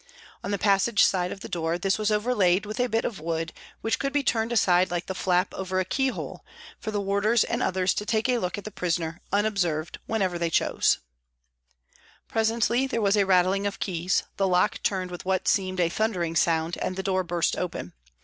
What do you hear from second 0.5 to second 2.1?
passage side of the door this was